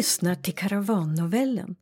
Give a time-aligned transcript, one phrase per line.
[0.00, 1.76] Lyssnar till Karavannovellen.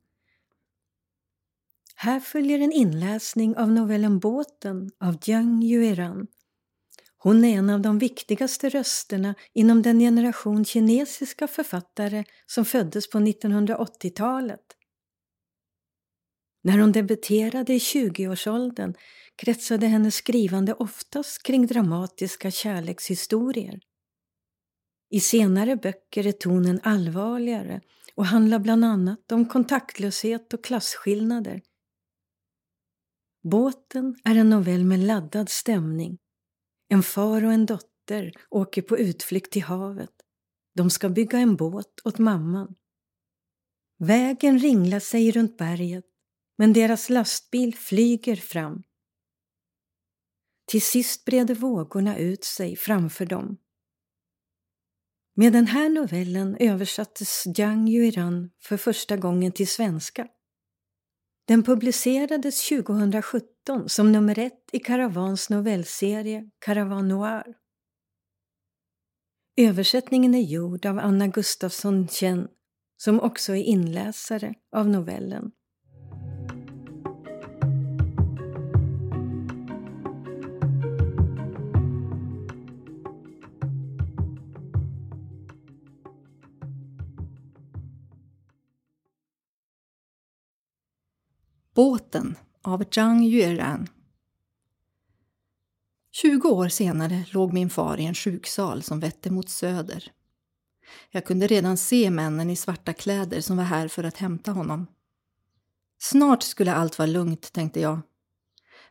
[1.95, 6.27] Här följer en inläsning av novellen Båten av Jiang Yueran.
[7.19, 13.19] Hon är en av de viktigaste rösterna inom den generation kinesiska författare som föddes på
[13.19, 14.67] 1980-talet.
[16.63, 18.95] När hon debuterade i 20-årsåldern
[19.37, 23.81] kretsade hennes skrivande oftast kring dramatiska kärlekshistorier.
[25.11, 27.81] I senare böcker är tonen allvarligare
[28.19, 31.63] och handlar bland annat om kontaktlöshet och klasskillnader.
[33.43, 36.19] Båten är en novell med laddad stämning.
[36.89, 40.11] En far och en dotter åker på utflykt till havet.
[40.75, 42.75] De ska bygga en båt åt mamman.
[43.99, 46.05] Vägen ringlar sig runt berget
[46.57, 48.83] men deras lastbil flyger fram.
[50.67, 53.57] Till sist breder vågorna ut sig framför dem.
[55.41, 60.29] Med den här novellen översattes Jiang Yuiran för första gången till svenska.
[61.47, 67.55] Den publicerades 2017 som nummer ett i Caravans novellserie Caravan Noir.
[69.57, 72.49] Översättningen är gjord av Anna Gustafsson Chen
[72.97, 75.51] som också är inläsare av novellen.
[91.79, 93.89] Båten av Zhang Yueran.
[96.11, 100.13] 20 år senare låg min far i en sjuksal som vette mot söder.
[101.11, 104.87] Jag kunde redan se männen i svarta kläder som var här för att hämta honom.
[105.99, 108.01] Snart skulle allt vara lugnt, tänkte jag.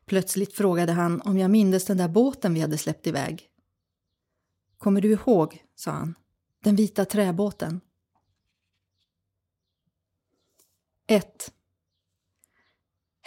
[0.06, 3.50] Plötsligt frågade han om jag mindes den där båten vi hade släppt iväg.
[4.78, 6.16] Kommer du ihåg, sa han,
[6.64, 7.82] den vita träbåten?
[11.08, 11.54] 1.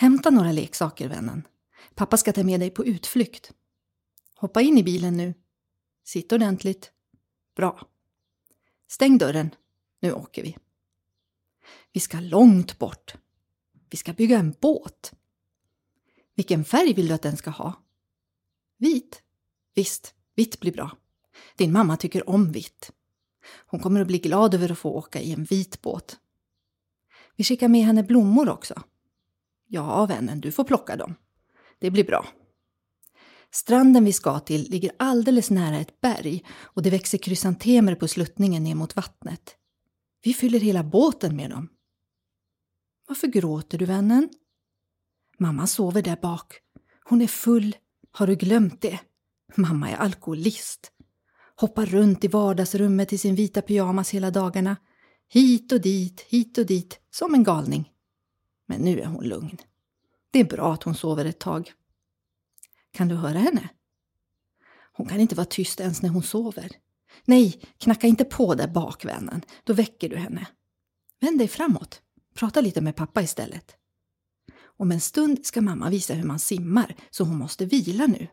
[0.00, 1.47] Hämta några leksaker, vännen.
[1.94, 3.53] Pappa ska ta med dig på utflykt.
[4.34, 5.34] Hoppa in i bilen nu.
[6.05, 6.93] Sitt ordentligt.
[7.56, 7.88] Bra.
[8.89, 9.50] Stäng dörren.
[10.00, 10.56] Nu åker vi.
[11.93, 13.15] Vi ska långt bort.
[13.91, 15.12] Vi ska bygga en båt.
[16.34, 17.83] Vilken färg vill du att den ska ha?
[18.78, 19.22] Vit.
[19.75, 20.97] Visst, vitt blir bra.
[21.56, 22.91] Din mamma tycker om vitt.
[23.66, 26.19] Hon kommer att bli glad över att få åka i en vit båt.
[27.37, 28.83] Vi skickar med henne blommor också.
[29.73, 31.15] Ja, vännen, du får plocka dem.
[31.79, 32.27] Det blir bra.
[33.51, 38.65] Stranden vi ska till ligger alldeles nära ett berg och det växer krysantemer på sluttningen
[38.65, 39.57] ner mot vattnet.
[40.23, 41.69] Vi fyller hela båten med dem.
[43.09, 44.29] Varför gråter du, vännen?
[45.39, 46.59] Mamma sover där bak.
[47.05, 47.77] Hon är full.
[48.13, 49.01] Har du glömt det?
[49.55, 50.93] Mamma är alkoholist.
[51.57, 54.77] Hoppar runt i vardagsrummet i sin vita pyjamas hela dagarna.
[55.29, 57.91] Hit och dit, hit och dit, som en galning.
[58.71, 59.57] Men nu är hon lugn.
[60.31, 61.73] Det är bra att hon sover ett tag.
[62.91, 63.69] Kan du höra henne?
[64.93, 66.71] Hon kan inte vara tyst ens när hon sover.
[67.25, 69.43] Nej, knacka inte på där bak, vännen.
[69.65, 70.47] Då väcker du henne.
[71.21, 72.03] Vänd dig framåt.
[72.35, 73.77] Prata lite med pappa istället.
[74.63, 78.27] Om en stund ska mamma visa hur man simmar, så hon måste vila nu.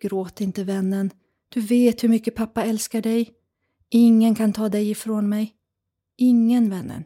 [0.00, 1.10] Gråt inte, vännen.
[1.48, 3.34] Du vet hur mycket pappa älskar dig.
[3.88, 5.56] Ingen kan ta dig ifrån mig.
[6.16, 7.04] Ingen, vännen.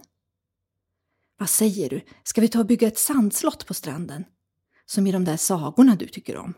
[1.37, 4.25] Vad säger du, ska vi ta och bygga ett sandslott på stranden?
[4.87, 6.55] Som i de där sagorna du tycker om.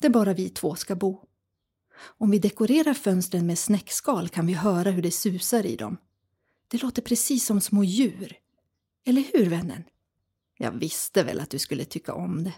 [0.00, 1.28] Där bara vi två ska bo.
[1.98, 5.96] Om vi dekorerar fönstren med snäckskal kan vi höra hur det susar i dem.
[6.68, 8.38] Det låter precis som små djur.
[9.04, 9.84] Eller hur, vännen?
[10.58, 12.54] Jag visste väl att du skulle tycka om det.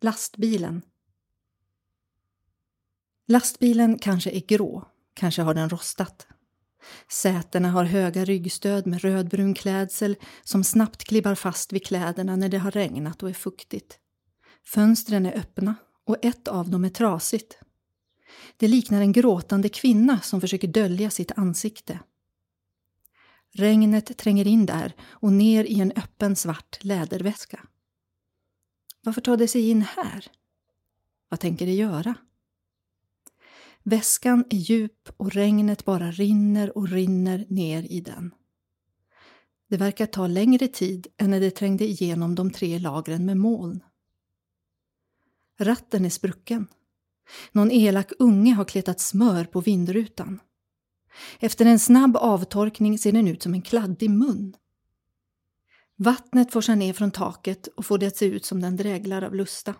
[0.00, 0.82] Lastbilen
[3.26, 6.26] Lastbilen kanske är grå, kanske har den rostat.
[7.08, 12.58] Sätena har höga ryggstöd med rödbrun klädsel som snabbt klibbar fast vid kläderna när det
[12.58, 13.98] har regnat och är fuktigt.
[14.66, 15.74] Fönstren är öppna
[16.06, 17.58] och ett av dem är trasigt.
[18.56, 21.98] Det liknar en gråtande kvinna som försöker dölja sitt ansikte.
[23.52, 27.66] Regnet tränger in där och ner i en öppen svart läderväska.
[29.02, 30.26] Varför tar det sig in här?
[31.28, 32.14] Vad tänker det göra?
[33.82, 38.34] Väskan är djup och regnet bara rinner och rinner ner i den.
[39.68, 43.84] Det verkar ta längre tid än när det trängde igenom de tre lagren med moln.
[45.58, 46.66] Ratten är sprucken.
[47.52, 50.40] Någon elak unge har kletat smör på vindrutan.
[51.40, 54.56] Efter en snabb avtorkning ser den ut som en kladdig mun.
[55.96, 59.34] Vattnet forsar ner från taket och får det att se ut som den dräglar av
[59.34, 59.74] lusta.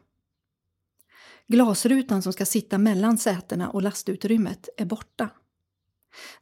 [1.51, 5.29] Glasrutan som ska sitta mellan sätena och lastutrymmet är borta.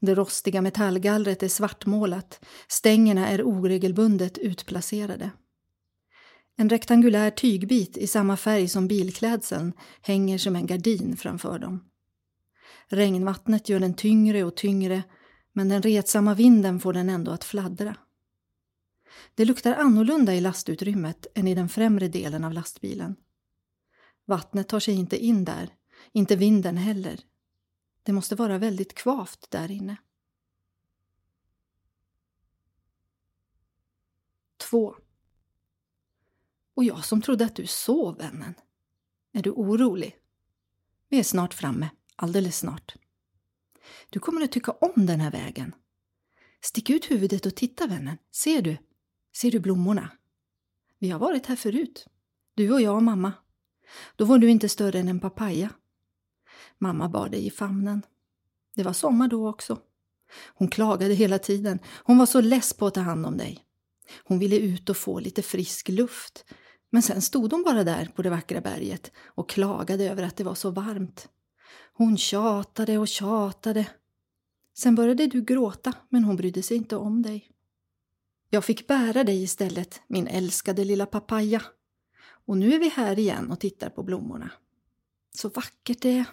[0.01, 5.31] Det rostiga metallgallret är svartmålat, stängerna är oregelbundet utplacerade.
[6.57, 9.73] En rektangulär tygbit i samma färg som bilklädseln
[10.03, 11.85] hänger som en gardin framför dem.
[12.89, 15.03] Regnvattnet gör den tyngre och tyngre
[15.53, 17.97] men den retsamma vinden får den ändå att fladdra.
[19.35, 23.17] Det luktar annorlunda i lastutrymmet än i den främre delen av lastbilen.
[24.29, 25.75] Vattnet tar sig inte in där,
[26.13, 27.21] inte vinden heller.
[28.03, 29.97] Det måste vara väldigt kvavt där inne.
[34.57, 34.97] 2.
[36.75, 38.55] Och jag som trodde att du sov, vännen.
[39.33, 40.17] Är du orolig?
[41.09, 42.95] Vi är snart framme, alldeles snart.
[44.11, 45.75] Du kommer att tycka om den här vägen.
[46.61, 48.19] Stick ut huvudet och titta, vännen.
[48.31, 48.77] Ser du?
[49.37, 50.11] Ser du blommorna?
[50.99, 52.07] Vi har varit här förut.
[52.55, 53.33] Du och jag och mamma.
[54.17, 55.71] Då var du inte större än en papaya.
[56.79, 58.03] Mamma bar dig i famnen.
[58.75, 59.79] Det var sommar då också.
[60.55, 61.79] Hon klagade hela tiden.
[62.05, 63.65] Hon var så less på att ta hand om dig.
[64.25, 66.45] Hon ville ut och få lite frisk luft.
[66.91, 70.45] Men sen stod hon bara där på det vackra berget och klagade över att det
[70.45, 71.29] var så varmt.
[71.93, 73.87] Hon tjatade och tjatade.
[74.77, 77.51] Sen började du gråta, men hon brydde sig inte om dig.
[78.51, 81.63] Jag fick bära dig istället, min älskade lilla papaya.
[82.49, 84.51] Och nu är vi här igen och tittar på blommorna.
[85.35, 86.25] Så vackert det är.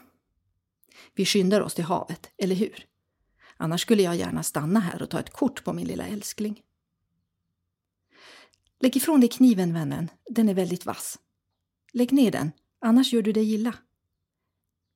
[1.14, 2.86] Vi skyndar oss till havet, eller hur?
[3.58, 6.62] Annars skulle jag gärna stanna här och ta ett kort på min lilla älskling.
[8.80, 10.10] Lägg ifrån dig kniven, vännen.
[10.30, 11.20] Den är väldigt vass.
[11.94, 12.52] Lägg ner den,
[12.82, 13.76] annars gör du dig illa.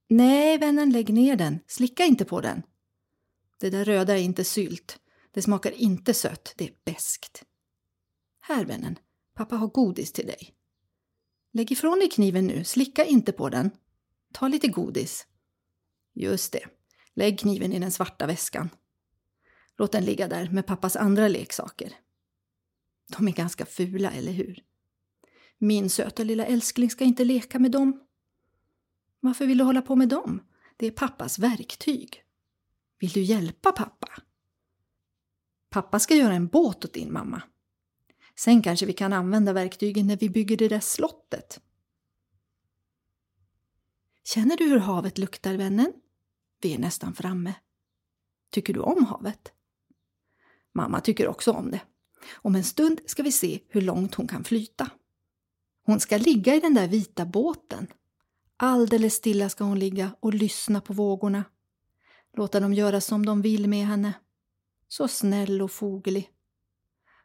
[0.07, 1.59] Nej, vännen, lägg ner den.
[1.67, 2.63] Slicka inte på den.
[3.59, 4.99] Det där röda är inte sylt.
[5.31, 7.43] Det smakar inte sött, det är beskt.
[8.39, 8.99] Här, vännen.
[9.35, 10.55] Pappa har godis till dig.
[11.59, 13.71] Lägg ifrån dig kniven nu, slicka inte på den.
[14.33, 15.27] Ta lite godis.
[16.13, 16.65] Just det.
[17.13, 18.69] Lägg kniven i den svarta väskan.
[19.77, 21.93] Låt den ligga där med pappas andra leksaker.
[23.17, 24.63] De är ganska fula, eller hur?
[25.57, 28.03] Min söta lilla älskling ska inte leka med dem.
[29.19, 30.41] Varför vill du hålla på med dem?
[30.77, 32.23] Det är pappas verktyg.
[32.99, 34.09] Vill du hjälpa pappa?
[35.69, 37.41] Pappa ska göra en båt åt din mamma.
[38.39, 41.61] Sen kanske vi kan använda verktygen när vi bygger det där slottet.
[44.23, 45.93] Känner du hur havet luktar, vännen?
[46.61, 47.53] Vi är nästan framme.
[48.51, 49.51] Tycker du om havet?
[50.73, 51.81] Mamma tycker också om det.
[52.33, 54.89] Om en stund ska vi se hur långt hon kan flyta.
[55.85, 57.87] Hon ska ligga i den där vita båten.
[58.57, 61.43] Alldeles stilla ska hon ligga och lyssna på vågorna.
[62.33, 64.13] Låta dem göra som de vill med henne.
[64.87, 66.31] Så snäll och foglig.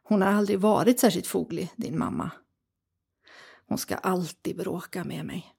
[0.07, 2.31] Hon har aldrig varit särskilt foglig, din mamma.
[3.67, 5.55] Hon ska alltid bråka med mig.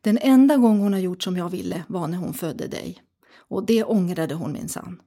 [0.00, 3.02] Den enda gång hon har gjort som jag ville var när hon födde dig.
[3.34, 5.02] Och det ångrade hon minsann.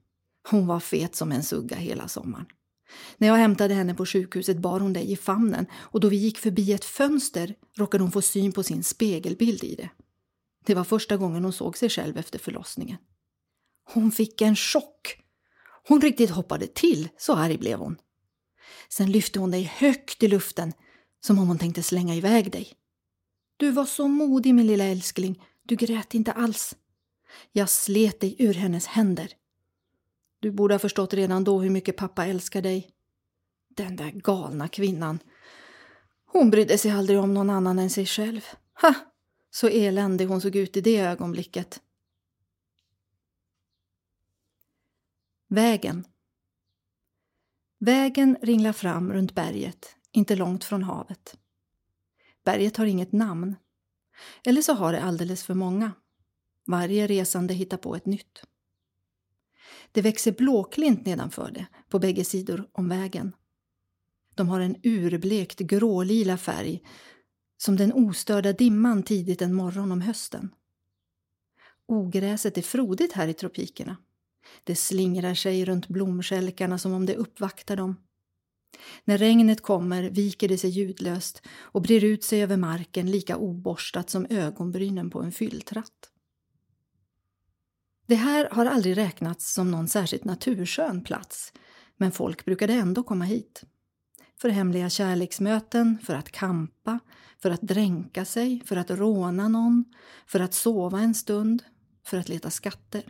[0.50, 2.46] Hon var fet som en sugga hela sommaren.
[3.18, 6.38] När jag hämtade henne på sjukhuset bar hon dig i famnen och då vi gick
[6.38, 9.90] förbi ett fönster råkade hon få syn på sin spegelbild i det.
[10.66, 12.98] Det var första gången hon såg sig själv efter förlossningen.
[13.94, 15.18] Hon fick en chock.
[15.88, 17.98] Hon riktigt hoppade till, så arg blev hon.
[18.90, 20.74] Sen lyfte hon dig högt i luften,
[21.20, 22.74] som om hon tänkte slänga iväg dig.
[23.58, 26.76] Du var så modig min lilla älskling, du grät inte alls.
[27.52, 29.34] Jag slet dig ur hennes händer.
[30.40, 32.90] Du borde ha förstått redan då hur mycket pappa älskar dig.
[33.76, 35.20] Den där galna kvinnan.
[36.26, 38.42] Hon brydde sig aldrig om någon annan än sig själv.
[38.82, 38.94] Ha!
[39.52, 41.82] Så eländig hon såg ut i det ögonblicket.
[45.48, 46.06] Vägen.
[47.86, 51.38] Vägen ringlar fram runt berget, inte långt från havet.
[52.44, 53.56] Berget har inget namn.
[54.46, 55.92] Eller så har det alldeles för många.
[56.66, 58.44] Varje resande hittar på ett nytt.
[59.92, 63.36] Det växer blåklint nedanför det, på bägge sidor om vägen.
[64.36, 66.84] De har en urblekt grålila färg,
[67.58, 70.54] som den ostörda dimman tidigt en morgon om hösten.
[71.88, 73.98] Ogräset är frodigt här i tropikerna.
[74.64, 77.96] Det slingrar sig runt blomskälkarna som om det uppvaktar dem.
[79.06, 84.10] När regnet kommer viker det sig ljudlöst och brer ut sig över marken lika oborstat
[84.10, 86.10] som ögonbrynen på en fylltratt.
[88.08, 91.54] Det här har aldrig räknats som någon särskilt naturskön plats,
[91.98, 93.64] men folk brukade ändå komma hit.
[94.42, 97.00] För hemliga kärleksmöten, för att kampa,
[97.42, 99.86] för att dränka sig, för att råna någon,
[100.28, 101.64] för att sova en stund,
[102.06, 103.04] för att leta skatter.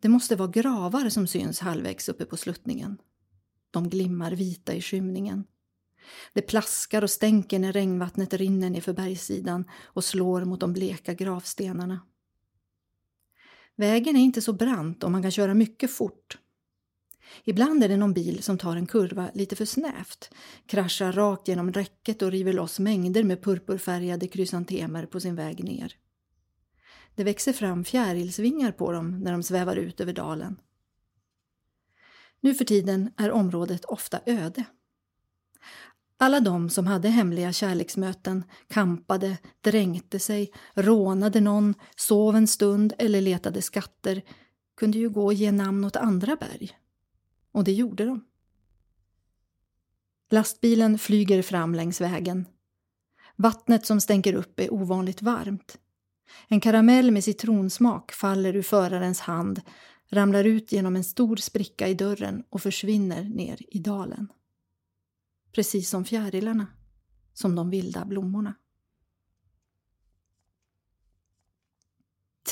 [0.00, 2.98] Det måste vara gravar som syns halvvägs uppe på sluttningen.
[3.70, 5.44] De glimmar vita i skymningen.
[6.32, 12.00] Det plaskar och stänker när regnvattnet rinner nerför bergssidan och slår mot de bleka gravstenarna.
[13.76, 16.38] Vägen är inte så brant och man kan köra mycket fort.
[17.44, 20.30] Ibland är det någon bil som tar en kurva lite för snävt,
[20.66, 25.96] kraschar rakt genom räcket och river loss mängder med purpurfärgade krysantemer på sin väg ner.
[27.14, 30.60] Det växer fram fjärilsvingar på dem när de svävar ut över dalen.
[32.40, 34.64] Nu för tiden är området ofta öde.
[36.16, 43.20] Alla de som hade hemliga kärleksmöten kampade, dränkte sig, rånade någon, sov en stund eller
[43.20, 44.22] letade skatter
[44.76, 46.70] kunde ju gå och ge namn åt andra berg.
[47.52, 48.24] Och det gjorde de.
[50.30, 52.46] Lastbilen flyger fram längs vägen.
[53.36, 55.78] Vattnet som stänker upp är ovanligt varmt.
[56.48, 59.60] En karamell med citronsmak faller ur förarens hand,
[60.08, 64.32] ramlar ut genom en stor spricka i dörren och försvinner ner i dalen.
[65.52, 66.66] Precis som fjärilarna,
[67.32, 68.54] som de vilda blommorna.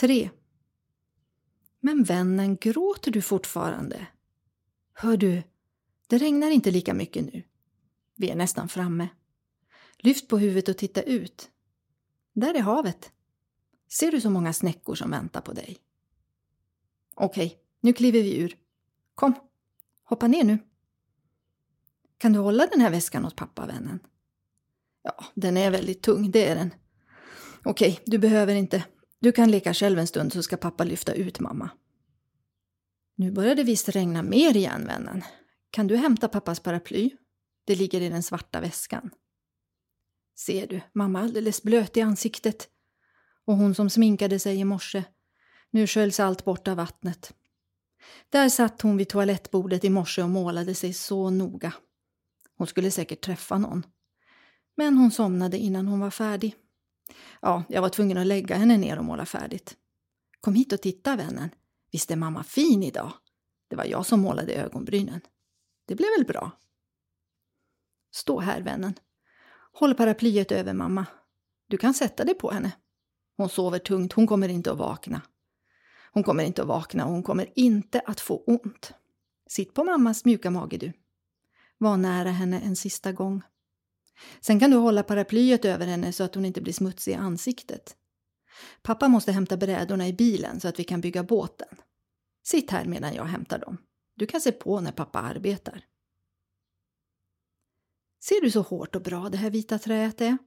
[0.00, 0.30] 3.
[1.80, 4.06] Men vännen, gråter du fortfarande?
[4.92, 5.42] Hör du,
[6.06, 7.42] det regnar inte lika mycket nu.
[8.14, 9.08] Vi är nästan framme.
[9.98, 11.50] Lyft på huvudet och titta ut.
[12.32, 13.12] Där är havet.
[13.88, 15.78] Ser du så många snäckor som väntar på dig?
[17.14, 18.56] Okej, nu kliver vi ur.
[19.14, 19.34] Kom,
[20.04, 20.58] hoppa ner nu.
[22.18, 24.00] Kan du hålla den här väskan åt pappa, vännen?
[25.02, 26.74] Ja, den är väldigt tung, det är den.
[27.64, 28.84] Okej, du behöver inte.
[29.20, 31.70] Du kan leka själv en stund så ska pappa lyfta ut mamma.
[33.14, 35.22] Nu börjar det visst regna mer igen, vännen.
[35.70, 37.10] Kan du hämta pappas paraply?
[37.64, 39.10] Det ligger i den svarta väskan.
[40.36, 42.68] Ser du, mamma är alldeles blöt i ansiktet.
[43.48, 45.04] Och hon som sminkade sig i morse.
[45.70, 47.34] Nu sköljs allt bort av vattnet.
[48.28, 51.74] Där satt hon vid toalettbordet i morse och målade sig så noga.
[52.56, 53.86] Hon skulle säkert träffa någon.
[54.76, 56.54] Men hon somnade innan hon var färdig.
[57.40, 59.76] Ja, jag var tvungen att lägga henne ner och måla färdigt.
[60.40, 61.50] Kom hit och titta, vännen.
[61.92, 63.12] Visst är mamma fin idag?
[63.68, 65.20] Det var jag som målade ögonbrynen.
[65.86, 66.50] Det blev väl bra?
[68.10, 68.94] Stå här, vännen.
[69.72, 71.06] Håll paraplyet över mamma.
[71.66, 72.72] Du kan sätta dig på henne.
[73.38, 75.22] Hon sover tungt, hon kommer inte att vakna.
[76.12, 78.92] Hon kommer inte att vakna och hon kommer inte att få ont.
[79.46, 80.92] Sitt på mammas mjuka mage du.
[81.78, 83.42] Var nära henne en sista gång.
[84.40, 87.96] Sen kan du hålla paraplyet över henne så att hon inte blir smutsig i ansiktet.
[88.82, 91.78] Pappa måste hämta brädorna i bilen så att vi kan bygga båten.
[92.42, 93.78] Sitt här medan jag hämtar dem.
[94.14, 95.84] Du kan se på när pappa arbetar.
[98.20, 100.38] Ser du så hårt och bra det här vita träet är?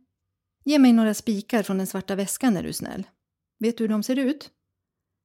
[0.63, 3.07] Ge mig några spikar från den svarta väskan är du snäll.
[3.59, 4.51] Vet du hur de ser ut?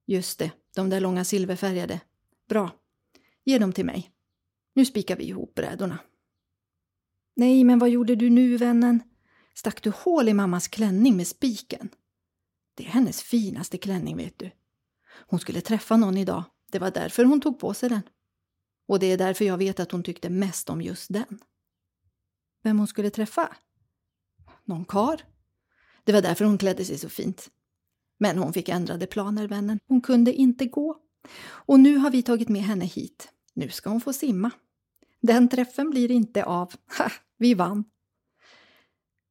[0.06, 2.00] Just det, de där långa silverfärgade.
[2.48, 2.70] Bra.
[3.44, 4.10] Ge dem till mig.
[4.74, 5.98] Nu spikar vi ihop brädorna.
[7.36, 9.02] Nej, men vad gjorde du nu, vännen?
[9.54, 11.88] Stack du hål i mammas klänning med spiken?
[12.74, 14.50] Det är hennes finaste klänning, vet du.
[15.26, 16.44] Hon skulle träffa någon idag.
[16.72, 18.02] Det var därför hon tog på sig den.
[18.88, 21.40] Och det är därför jag vet att hon tyckte mest om just den.
[22.62, 23.56] Vem hon skulle träffa?
[24.66, 25.20] Någon kar?
[26.04, 27.50] Det var därför hon klädde sig så fint.
[28.18, 29.78] Men hon fick ändrade planer, vännen.
[29.88, 30.96] Hon kunde inte gå.
[31.46, 33.28] Och nu har vi tagit med henne hit.
[33.54, 34.50] Nu ska hon få simma.
[35.20, 36.72] Den träffen blir inte av.
[36.98, 37.84] Ha, vi vann.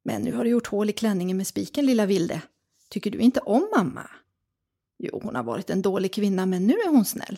[0.04, 2.42] Men nu har du gjort hål i klänningen med spiken, lilla vilde.
[2.89, 4.10] Tycker du inte om mamma?
[4.98, 7.38] Jo, hon har varit en dålig kvinna, men nu är hon snäll.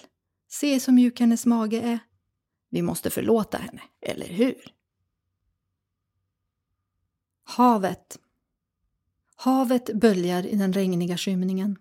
[0.50, 2.00] Se så mjuk hennes mage är.
[2.70, 4.77] Vi måste förlåta henne, eller hur?
[7.50, 8.20] Havet.
[9.36, 11.78] Havet böljar i den regniga skymningen.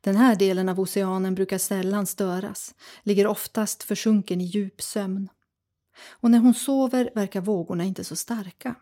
[0.00, 5.28] Den här delen av oceanen brukar sällan störas, ligger oftast försjunken i djup sömn.
[6.10, 8.74] Och när hon sover verkar vågorna inte så starka.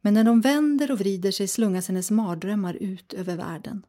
[0.00, 3.86] Men när de vänder och vrider sig slungas hennes mardrömmar ut över världen.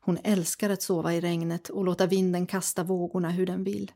[0.00, 3.92] Hon älskar att sova i regnet och låta vinden kasta vågorna hur den vill.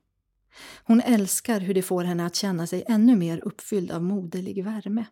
[0.85, 5.05] Hon älskar hur det får henne att känna sig ännu mer uppfylld av moderlig värme.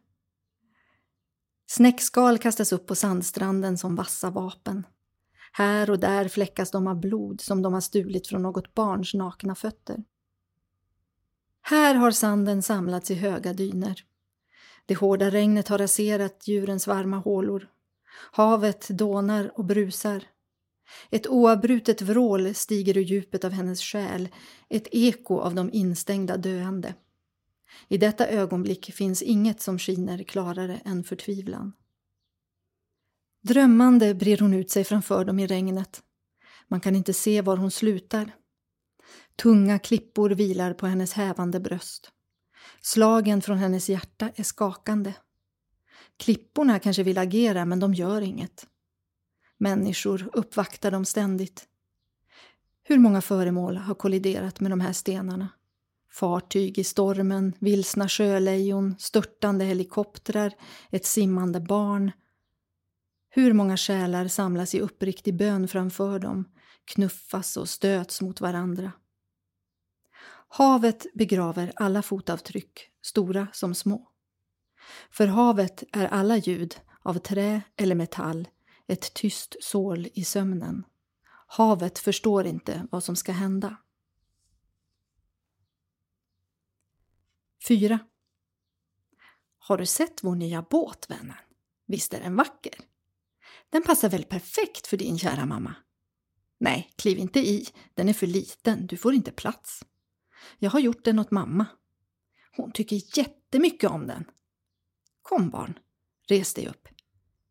[1.66, 4.86] Snäckskal kastas upp på sandstranden som vassa vapen.
[5.52, 9.54] Här och där fläckas de av blod som de har stulit från något barns nakna
[9.54, 10.04] fötter.
[11.62, 14.04] Här har sanden samlats i höga dyner.
[14.86, 17.68] Det hårda regnet har raserat djurens varma hålor.
[18.32, 20.24] Havet dånar och brusar.
[21.10, 24.28] Ett oavbrutet vrål stiger ur djupet av hennes själ,
[24.68, 26.94] ett eko av de instängda döende.
[27.88, 31.72] I detta ögonblick finns inget som skiner klarare än förtvivlan.
[33.42, 36.02] Drömmande brer hon ut sig framför dem i regnet.
[36.68, 38.34] Man kan inte se var hon slutar.
[39.36, 42.10] Tunga klippor vilar på hennes hävande bröst.
[42.80, 45.14] Slagen från hennes hjärta är skakande.
[46.16, 48.66] Klipporna kanske vill agera, men de gör inget.
[49.58, 51.68] Människor uppvaktar dem ständigt.
[52.82, 55.48] Hur många föremål har kolliderat med de här stenarna?
[56.16, 60.52] Fartyg i stormen, vilsna sjölejon, störtande helikoptrar,
[60.90, 62.12] ett simmande barn.
[63.28, 66.44] Hur många själar samlas i uppriktig bön framför dem,
[66.84, 68.92] knuffas och stöts mot varandra.
[70.48, 74.08] Havet begraver alla fotavtryck, stora som små.
[75.10, 78.48] För havet är alla ljud, av trä eller metall,
[78.86, 80.84] ett tyst sål i sömnen.
[81.46, 83.76] Havet förstår inte vad som ska hända.
[87.68, 87.98] 4.
[89.58, 91.36] Har du sett vår nya båt, vännen?
[91.86, 92.74] Visst är den vacker?
[93.70, 95.74] Den passar väl perfekt för din kära mamma?
[96.58, 97.66] Nej, kliv inte i.
[97.94, 98.86] Den är för liten.
[98.86, 99.84] Du får inte plats.
[100.58, 101.66] Jag har gjort den åt mamma.
[102.56, 104.24] Hon tycker jättemycket om den.
[105.22, 105.78] Kom barn,
[106.28, 106.88] res dig upp.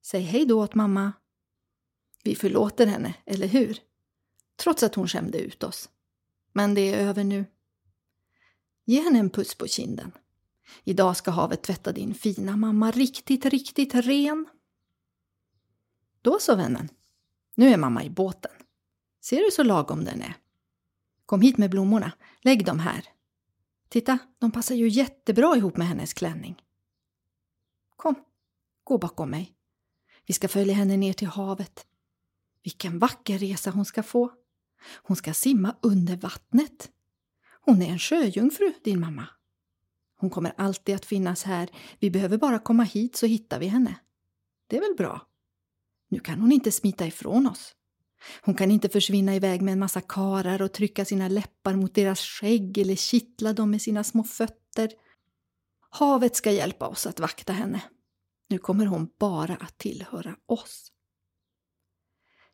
[0.02, 1.14] Säg hej då åt mamma.
[2.24, 3.80] Vi förlåter henne, eller hur?
[4.56, 5.90] Trots att hon skämde ut oss.
[6.54, 7.46] Men det är över nu.
[8.86, 10.12] Ge henne en puss på kinden.
[10.84, 14.48] Idag ska havet tvätta din fina mamma riktigt, riktigt ren.
[16.22, 16.90] Då så vännen.
[17.56, 18.52] Nu är mamma i båten.
[19.22, 20.38] Ser du så lagom den är?
[21.26, 22.12] Kom hit med blommorna.
[22.42, 23.06] Lägg dem här.
[23.90, 26.62] Titta, de passar ju jättebra ihop med hennes klänning.
[27.96, 28.16] Kom,
[28.84, 29.56] gå bakom mig.
[30.26, 31.86] Vi ska följa henne ner till havet.
[32.64, 34.32] Vilken vacker resa hon ska få.
[34.96, 36.92] Hon ska simma under vattnet.
[37.66, 39.28] Hon är en sjöjungfru, din mamma.
[40.18, 41.70] Hon kommer alltid att finnas här.
[42.00, 44.00] Vi behöver bara komma hit så hittar vi henne.
[44.68, 45.22] Det är väl bra?
[46.10, 47.76] Nu kan hon inte smita ifrån oss.
[48.42, 52.20] Hon kan inte försvinna iväg med en massa karar och trycka sina läppar mot deras
[52.20, 54.92] skägg eller kittla dem med sina små fötter.
[55.90, 57.84] Havet ska hjälpa oss att vakta henne.
[58.50, 60.92] Nu kommer hon bara att tillhöra oss.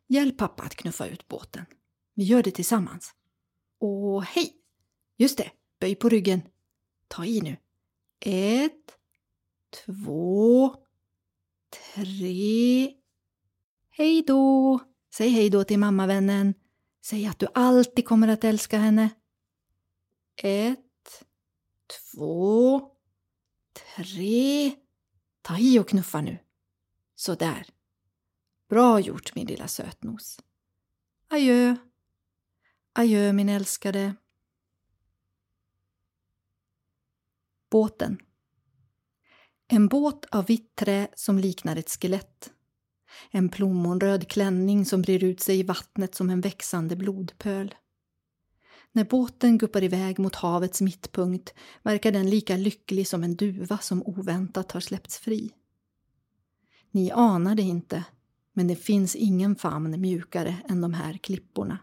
[0.08, 1.64] Hjälp pappa att knuffa ut båten.
[2.14, 3.14] Vi gör det tillsammans.
[3.80, 4.61] Och hej!
[5.22, 6.42] Just det, böj på ryggen.
[7.08, 7.56] Ta i nu.
[8.20, 8.98] Ett,
[9.84, 10.76] två,
[11.94, 12.94] tre.
[13.90, 14.80] Hej då!
[15.14, 16.54] Säg hej då till mammavännen.
[17.04, 19.10] Säg att du alltid kommer att älska henne.
[20.36, 21.24] Ett,
[22.12, 22.80] två,
[23.96, 24.72] tre.
[25.42, 26.38] Ta i och knuffa nu.
[27.14, 27.66] Så där.
[28.68, 30.40] Bra gjort min lilla sötnos.
[31.28, 31.76] Adjö.
[32.92, 34.14] Adjö min älskade.
[37.72, 38.18] Båten.
[39.68, 42.52] En båt av vitt trä som liknar ett skelett.
[43.30, 47.74] En plommonröd klänning som brer ut sig i vattnet som en växande blodpöl.
[48.92, 54.02] När båten guppar iväg mot havets mittpunkt verkar den lika lycklig som en duva som
[54.02, 55.50] oväntat har släppts fri.
[56.90, 58.04] Ni anar det inte,
[58.52, 61.78] men det finns ingen famn mjukare än de här klipporna.